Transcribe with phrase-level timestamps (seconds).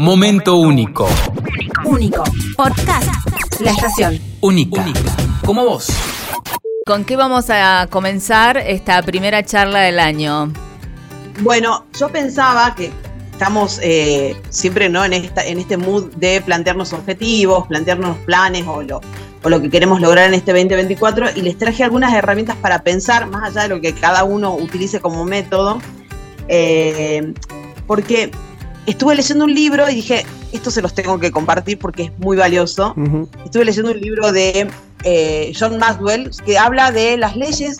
[0.00, 1.08] Momento único.
[1.84, 2.24] Único.
[2.56, 3.08] Podcast.
[3.60, 4.18] La estación.
[4.40, 4.84] Única.
[5.46, 5.86] Como vos.
[6.84, 10.52] ¿Con qué vamos a comenzar esta primera charla del año?
[11.42, 12.90] Bueno, yo pensaba que
[13.30, 15.04] estamos eh, siempre ¿no?
[15.04, 19.00] en, esta, en este mood de plantearnos objetivos, plantearnos planes o lo,
[19.44, 23.28] o lo que queremos lograr en este 2024 y les traje algunas herramientas para pensar,
[23.28, 25.78] más allá de lo que cada uno utilice como método,
[26.48, 27.32] eh,
[27.86, 28.32] porque
[28.86, 32.36] estuve leyendo un libro y dije, esto se los tengo que compartir porque es muy
[32.36, 32.94] valioso.
[33.44, 34.68] Estuve leyendo un libro de
[35.04, 37.78] eh, John Maxwell que habla de las leyes,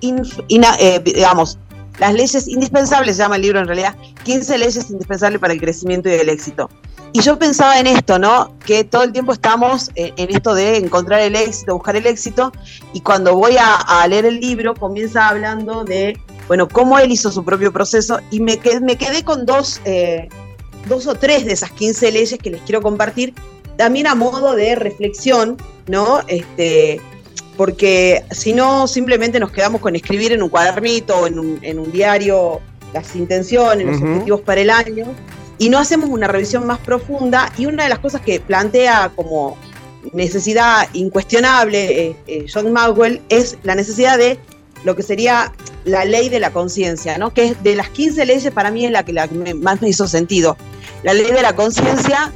[0.00, 1.58] eh, digamos,
[1.98, 3.94] las leyes indispensables, se llama el libro en realidad,
[4.24, 6.68] 15 leyes indispensables para el crecimiento y el éxito.
[7.12, 8.56] Y yo pensaba en esto, ¿no?
[8.66, 12.52] Que todo el tiempo estamos en, esto de encontrar el éxito, buscar el éxito,
[12.92, 16.18] y cuando voy a, leer el libro comienza hablando de,
[16.48, 20.28] bueno, cómo él hizo su propio proceso, y me quedé, me quedé con dos, eh,
[20.86, 23.34] dos o tres de esas 15 leyes que les quiero compartir,
[23.76, 26.20] también a modo de reflexión, ¿no?
[26.28, 27.00] Este,
[27.56, 32.60] porque si no, simplemente nos quedamos con escribir en un cuadernito o en un, diario
[32.92, 35.06] las intenciones, los objetivos para el año,
[35.58, 37.52] y no hacemos una revisión más profunda.
[37.56, 39.56] Y una de las cosas que plantea como
[40.12, 44.38] necesidad incuestionable eh, eh, John Maxwell es la necesidad de
[44.84, 45.52] lo que sería
[45.84, 47.32] la ley de la conciencia, ¿no?
[47.32, 50.08] que es de las 15 leyes para mí es la que, la más me hizo
[50.08, 50.56] sentido.
[51.02, 52.32] La ley de la conciencia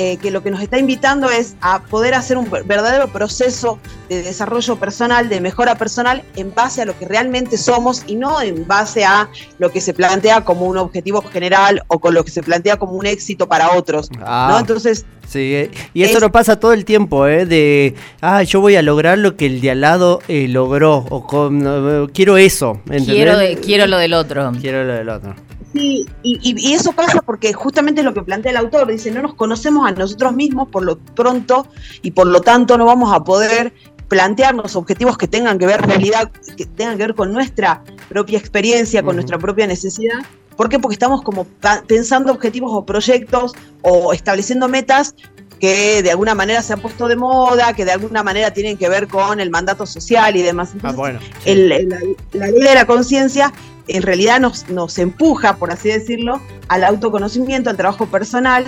[0.00, 4.22] eh, que lo que nos está invitando es a poder hacer un verdadero proceso de
[4.22, 8.64] desarrollo personal, de mejora personal, en base a lo que realmente somos y no en
[8.64, 12.44] base a lo que se plantea como un objetivo general o con lo que se
[12.44, 14.08] plantea como un éxito para otros.
[14.20, 14.56] Ah.
[14.60, 17.44] Entonces, Sí, eh, y eso nos pasa todo el tiempo, ¿eh?
[17.44, 21.26] De, ah, yo voy a lograr lo que el de al lado eh, logró, o
[21.26, 22.80] con, quiero eso.
[22.86, 24.52] Quiero, quiero lo del otro.
[24.60, 25.34] Quiero lo del otro.
[25.72, 29.34] Sí, y, eso pasa porque justamente es lo que plantea el autor, dice, no nos
[29.34, 31.66] conocemos a nosotros mismos por lo pronto
[32.00, 33.74] y por lo tanto no vamos a poder
[34.08, 39.02] plantearnos objetivos que tengan que ver realidad, que tengan que ver con nuestra propia experiencia,
[39.02, 40.18] con nuestra propia necesidad.
[40.56, 40.78] ¿Por qué?
[40.78, 41.46] Porque estamos como
[41.86, 43.52] pensando objetivos o proyectos
[43.82, 45.14] o estableciendo metas
[45.58, 48.88] que de alguna manera se han puesto de moda, que de alguna manera tienen que
[48.88, 50.70] ver con el mandato social y demás.
[50.82, 53.52] ah, bueno, la, ley de la conciencia
[53.88, 58.66] en realidad nos, nos empuja, por así decirlo, al autoconocimiento, al trabajo personal.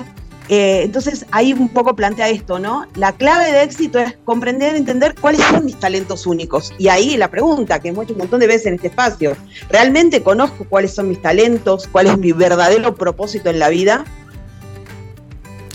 [0.48, 2.84] Eh, entonces ahí un poco plantea esto, ¿no?
[2.96, 6.72] La clave de éxito es comprender, entender cuáles son mis talentos únicos.
[6.76, 9.36] Y ahí la pregunta que hemos hecho un montón de veces en este espacio,
[9.68, 11.86] ¿realmente conozco cuáles son mis talentos?
[11.86, 14.04] ¿Cuál es mi verdadero propósito en la vida?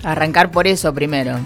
[0.05, 1.39] Arrancar por eso primero.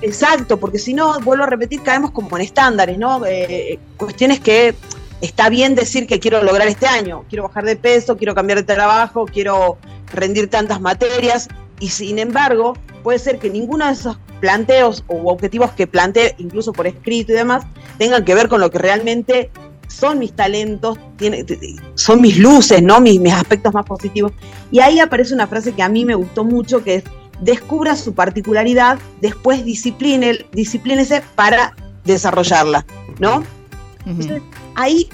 [0.00, 3.24] Exacto, porque si no, vuelvo a repetir, caemos como en estándares, ¿no?
[3.26, 4.74] Eh, cuestiones que
[5.20, 8.74] está bien decir que quiero lograr este año, quiero bajar de peso, quiero cambiar de
[8.74, 9.76] trabajo, quiero
[10.12, 11.48] rendir tantas materias,
[11.78, 16.72] y sin embargo, puede ser que ninguno de esos planteos o objetivos que plantee, incluso
[16.72, 17.64] por escrito y demás,
[17.98, 19.50] tengan que ver con lo que realmente
[19.88, 20.98] son mis talentos,
[21.96, 23.00] son mis luces, ¿no?
[23.00, 24.32] Mis, mis aspectos más positivos.
[24.70, 27.04] Y ahí aparece una frase que a mí me gustó mucho, que es,
[27.40, 32.84] descubra su particularidad, después discipline, disciplínese para desarrollarla,
[33.18, 33.44] ¿no?
[34.74, 35.08] ahí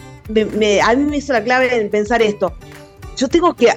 [0.82, 2.54] a mí me hizo la clave en pensar esto.
[3.16, 3.68] Yo tengo que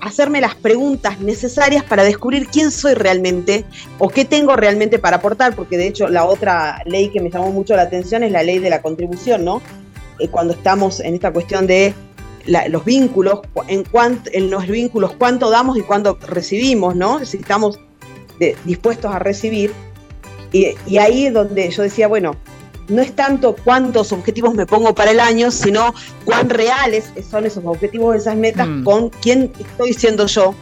[0.00, 3.64] hacerme las preguntas necesarias para descubrir quién soy realmente
[3.98, 7.50] o qué tengo realmente para aportar, porque de hecho la otra ley que me llamó
[7.50, 9.60] mucho la atención es la ley de la contribución, ¿no?
[10.18, 11.94] Eh, cuando estamos en esta cuestión de
[12.68, 13.84] los vínculos, en,
[14.32, 17.24] en los vínculos, cuánto damos y cuánto recibimos, ¿no?
[17.24, 17.80] Si estamos
[18.64, 19.72] dispuestos a recibir.
[20.52, 22.36] Y, y ahí es donde yo decía, bueno,
[22.88, 27.64] no es tanto cuántos objetivos me pongo para el año, sino cuán reales son esos
[27.64, 28.84] objetivos, esas metas, mm.
[28.84, 30.54] con quién estoy siendo yo.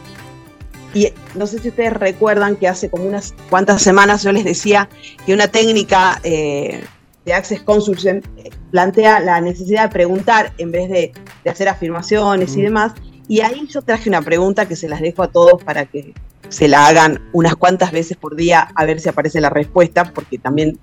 [0.93, 4.89] Y no sé si ustedes recuerdan que hace como unas cuantas semanas yo les decía
[5.25, 6.83] que una técnica eh,
[7.25, 11.11] de Access Consultation eh, plantea la necesidad de preguntar en vez de,
[11.49, 12.63] hacer afirmaciones y mm.
[12.63, 12.93] demás.
[13.27, 16.13] Y ahí yo traje una pregunta que se las dejo a todos para que
[16.49, 20.37] se la hagan unas cuantas veces por día a ver si aparece la respuesta, porque
[20.37, 20.79] también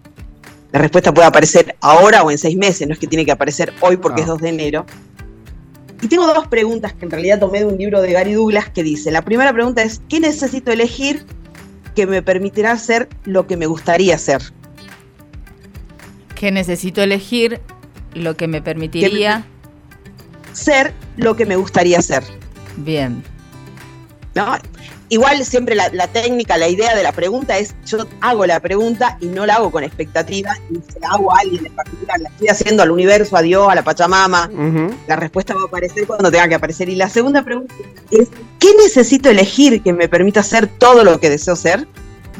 [0.73, 3.73] la respuesta puede aparecer ahora o en seis meses, no es que tiene que aparecer
[3.81, 4.43] hoy porque es 2 ah.
[4.43, 4.87] de enero.
[6.01, 8.83] Y tengo dos preguntas que en realidad tomé de un libro de Gary Douglas que
[8.83, 11.25] dice, la primera pregunta es, ¿qué necesito elegir
[11.95, 14.43] que me permitirá hacer lo que me gustaría hacer?
[16.35, 17.61] ¿Qué necesito elegir
[18.15, 19.47] lo que me permitiría
[20.53, 22.25] ser lo que me gustaría ser?
[22.79, 23.23] Bien.
[24.35, 24.57] ¿No?
[25.11, 29.19] Igual siempre la, la, técnica, la idea de la pregunta es, yo hago la pregunta
[29.21, 32.31] y no la hago con expectativa, y se la hago a alguien en particular, la
[32.31, 34.95] estoy haciendo al universo, a Dios, a la Pachamama, uh -huh.
[35.07, 36.89] la respuesta va a aparecer cuando tenga que aparecer.
[36.89, 37.75] Y la segunda pregunta
[38.11, 41.87] es, ¿qué necesito elegir que me permita hacer todo lo que deseo ser?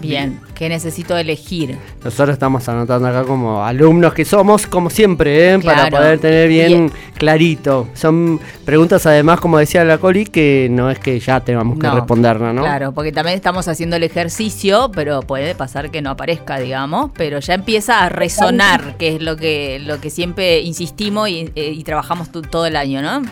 [0.09, 1.79] Bien, ¿qué necesito elegir?
[2.05, 5.59] Nosotros estamos anotando acá como alumnos que somos, como siempre, ¿eh?
[5.59, 5.91] claro.
[5.91, 7.19] para poder tener bien y...
[7.19, 7.89] clarito.
[7.95, 11.95] Son preguntas además, como decía la Coli, que no es que ya tengamos que no,
[11.95, 12.63] responderla, ¿no?
[12.63, 17.39] Claro, porque también estamos haciendo el ejercicio, pero puede pasar que no aparezca, digamos, pero
[17.39, 21.85] ya empieza a resonar, que es lo que, lo que siempre insistimos y, eh, y
[21.85, 23.23] trabajamos todo el año, ¿no?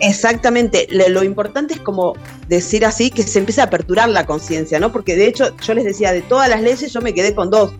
[0.00, 2.14] Exactamente, lo importante es como
[2.48, 4.92] decir así que se empieza a aperturar la conciencia, ¿no?
[4.92, 7.72] Porque de hecho yo les decía, de todas las leyes yo me quedé con dos,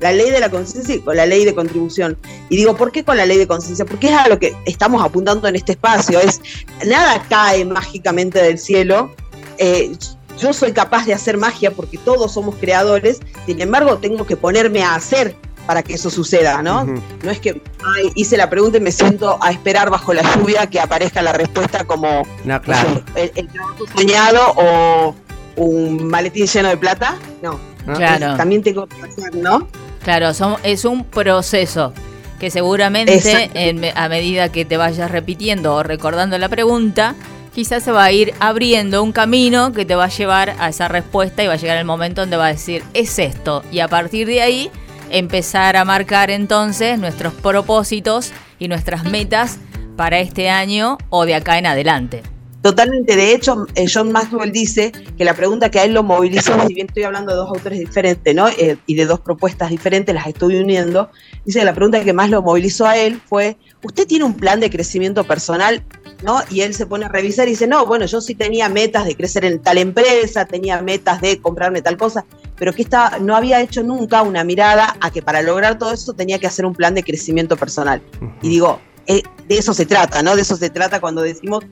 [0.00, 2.18] la ley de la conciencia y con la ley de contribución.
[2.48, 3.84] Y digo, ¿por qué con la ley de conciencia?
[3.84, 6.40] Porque es a lo que estamos apuntando en este espacio, es
[6.84, 9.14] nada cae mágicamente del cielo.
[9.58, 9.92] Eh,
[10.38, 14.82] yo soy capaz de hacer magia porque todos somos creadores, sin embargo tengo que ponerme
[14.82, 15.36] a hacer
[15.66, 16.82] para que eso suceda, ¿no?
[16.82, 17.02] Uh -huh.
[17.22, 17.62] No es que
[17.96, 21.32] ay, hice la pregunta y me siento a esperar bajo la lluvia que aparezca la
[21.32, 23.02] respuesta como no, claro.
[23.14, 25.14] el, el, trabajo soñado o
[25.56, 27.16] un maletín lleno de plata.
[27.42, 28.32] No, claro.
[28.32, 29.68] Es, también tengo que hacer, ¿no?
[30.02, 31.92] Claro, son, es un proceso
[32.40, 33.20] que seguramente
[33.54, 37.14] en, a medida que te vayas repitiendo o recordando la pregunta,
[37.54, 40.88] quizás se va a ir abriendo un camino que te va a llevar a esa
[40.88, 43.62] respuesta y va a llegar el momento donde va a decir, es esto.
[43.70, 44.70] Y a partir de ahí
[45.12, 49.58] empezar a marcar entonces nuestros propósitos y nuestras metas
[49.96, 52.31] para este año o de acá en adelante.
[52.62, 56.54] Totalmente, de hecho, eh, John Maxwell dice que la pregunta que a él lo movilizó,
[56.68, 58.48] si bien estoy hablando de dos autores diferentes, ¿no?
[58.48, 61.10] Eh, y de dos propuestas diferentes, las estoy uniendo,
[61.44, 64.60] dice que la pregunta que más lo movilizó a él fue, ¿usted tiene un plan
[64.60, 65.84] de crecimiento personal?
[66.22, 66.40] ¿No?
[66.50, 69.16] Y él se pone a revisar y dice, no, bueno, yo sí tenía metas de
[69.16, 72.24] crecer en tal empresa, tenía metas de comprarme tal cosa,
[72.56, 76.12] pero que esta, no había hecho nunca una mirada a que para lograr todo eso
[76.12, 78.00] tenía que hacer un plan de crecimiento personal.
[78.20, 78.34] Uh -huh.
[78.42, 78.78] Y digo,
[79.08, 80.36] eh, de eso se trata, ¿no?
[80.36, 81.64] De eso se trata cuando decimos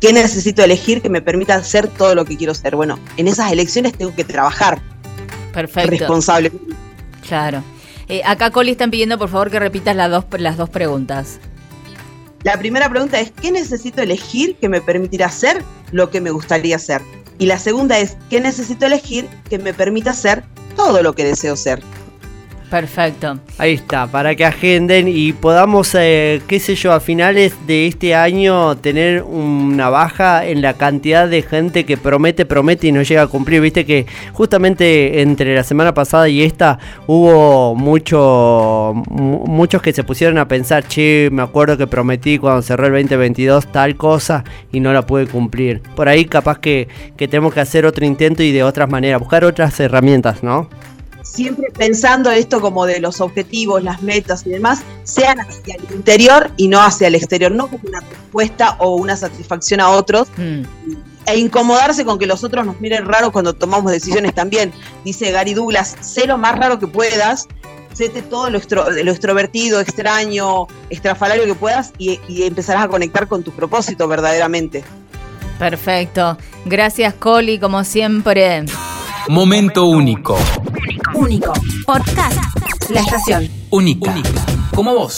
[0.00, 2.76] ¿Qué necesito elegir que me permita hacer todo lo que quiero ser?
[2.76, 4.80] Bueno, en esas elecciones tengo que trabajar.
[5.52, 5.90] Perfecto.
[5.90, 6.52] Responsable.
[7.26, 7.62] Claro.
[8.08, 11.40] Eh, acá Coli están pidiendo por favor que repitas las dos, las dos preguntas.
[12.42, 16.76] La primera pregunta es, ¿qué necesito elegir que me permitirá hacer lo que me gustaría
[16.76, 17.02] hacer?
[17.38, 20.44] Y la segunda es, ¿qué necesito elegir que me permita hacer
[20.76, 21.82] todo lo que deseo ser?
[22.70, 23.38] Perfecto.
[23.58, 28.14] Ahí está, para que agenden y podamos, eh, qué sé yo, a finales de este
[28.14, 33.22] año tener una baja en la cantidad de gente que promete, promete y no llega
[33.22, 33.60] a cumplir.
[33.60, 40.36] Viste que justamente entre la semana pasada y esta hubo mucho, muchos que se pusieron
[40.38, 44.42] a pensar, che, me acuerdo que prometí cuando cerró el 2022 tal cosa
[44.72, 45.82] y no la pude cumplir.
[45.94, 49.44] Por ahí capaz que, que tenemos que hacer otro intento y de otras maneras, buscar
[49.44, 50.68] otras herramientas, ¿no?
[51.36, 56.50] Siempre pensando esto como de los objetivos, las metas y demás, sean hacia el interior
[56.56, 60.28] y no hacia el exterior, no como una respuesta o una satisfacción a otros.
[60.36, 60.62] Mm.
[61.26, 64.72] E incomodarse con que los otros nos miren raro cuando tomamos decisiones también.
[65.04, 67.48] Dice Gary Douglas, sé lo más raro que puedas,
[67.92, 73.26] séte todo lo, extro, lo extrovertido, extraño, estrafalario que puedas y, y empezarás a conectar
[73.26, 74.84] con tu propósito verdaderamente.
[75.58, 76.38] Perfecto.
[76.64, 78.64] Gracias, Coli, como siempre.
[79.28, 80.38] Momento único.
[81.16, 81.52] Único.
[81.86, 82.38] Podcast.
[82.90, 83.48] La estación.
[83.70, 84.14] Única.
[84.74, 85.16] Como vos.